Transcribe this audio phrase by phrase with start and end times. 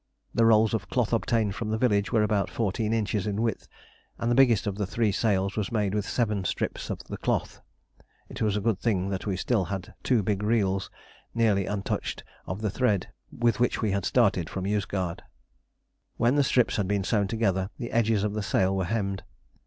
[0.33, 3.67] The rolls of cloth obtained from the village were about fourteen inches in width,
[4.17, 7.61] and the biggest of the three sails was made with seven strips of the cloth.
[8.27, 9.69] It was a good thing that we had still
[10.01, 10.89] two big reels
[11.35, 15.19] nearly untouched of the thread with which we had started from Yozgad.
[16.17, 19.21] When the strips had been sewn together, the edges of the sail were hemmed.